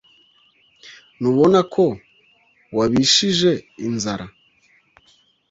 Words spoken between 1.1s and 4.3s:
ntubona ko wabishije inzara?